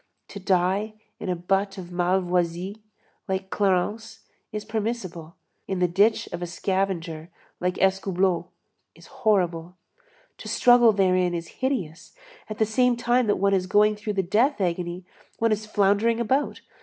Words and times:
To 0.29 0.39
die 0.39 0.95
in 1.19 1.29
a 1.29 1.35
butt 1.35 1.77
of 1.77 1.91
Malvoisie, 1.91 2.81
like 3.27 3.51
Clarence, 3.51 4.21
is 4.51 4.65
permissible; 4.65 5.35
in 5.67 5.77
the 5.77 5.87
ditch 5.87 6.27
of 6.31 6.41
a 6.41 6.47
scavenger, 6.47 7.29
like 7.59 7.77
Escoubleau, 7.79 8.47
is 8.95 9.05
horrible. 9.21 9.75
To 10.39 10.47
struggle 10.47 10.91
therein 10.91 11.35
is 11.35 11.49
hideous; 11.61 12.15
at 12.49 12.57
the 12.57 12.65
same 12.65 12.97
time 12.97 13.27
that 13.27 13.37
one 13.37 13.53
is 13.53 13.67
going 13.67 13.95
through 13.95 14.13
the 14.13 14.23
death 14.23 14.59
agony, 14.59 15.05
one 15.37 15.51
is 15.51 15.67
floundering 15.67 16.19
about. 16.19 16.61